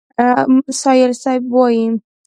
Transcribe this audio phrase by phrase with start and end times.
[0.81, 1.85] سایل صیب وایي: